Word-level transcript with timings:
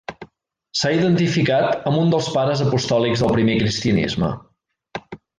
S'ha 0.79 0.91
identificat 0.99 1.83
amb 1.91 1.99
un 2.05 2.09
dels 2.13 2.29
pares 2.39 2.63
apostòlics 2.67 3.21
del 3.25 3.33
primer 3.35 3.59
cristianisme. 3.63 4.31